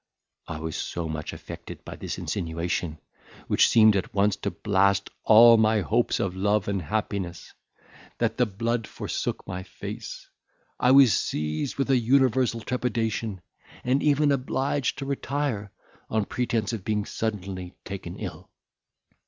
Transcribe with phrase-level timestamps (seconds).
[0.47, 2.97] I was so much affected by this insinuation,
[3.47, 7.53] which seemed at once to blast all my hopes of love and happiness,
[8.17, 10.27] that the blood forsook my face;
[10.79, 13.41] I was seized with an universal trepidation,
[13.83, 15.71] and even obliged to retire,
[16.09, 18.49] on pretence of being suddenly taken ill.